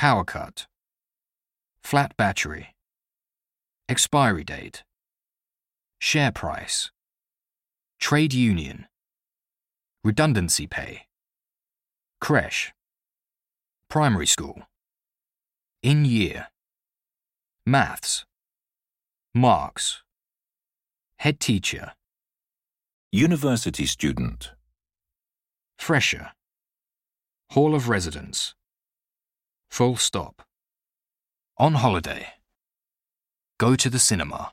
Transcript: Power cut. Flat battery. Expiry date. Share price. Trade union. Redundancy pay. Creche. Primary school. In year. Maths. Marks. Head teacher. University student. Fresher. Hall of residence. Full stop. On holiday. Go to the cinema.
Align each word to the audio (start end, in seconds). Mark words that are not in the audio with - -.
Power 0.00 0.24
cut. 0.24 0.66
Flat 1.84 2.16
battery. 2.16 2.74
Expiry 3.86 4.44
date. 4.44 4.82
Share 5.98 6.32
price. 6.32 6.90
Trade 8.00 8.32
union. 8.32 8.86
Redundancy 10.02 10.66
pay. 10.66 11.02
Creche. 12.18 12.72
Primary 13.90 14.26
school. 14.26 14.62
In 15.82 16.06
year. 16.06 16.46
Maths. 17.66 18.24
Marks. 19.34 20.02
Head 21.18 21.40
teacher. 21.40 21.92
University 23.12 23.84
student. 23.84 24.52
Fresher. 25.76 26.30
Hall 27.50 27.74
of 27.74 27.90
residence. 27.90 28.54
Full 29.70 29.96
stop. 29.96 30.42
On 31.56 31.74
holiday. 31.74 32.26
Go 33.58 33.76
to 33.76 33.88
the 33.88 33.98
cinema. 33.98 34.52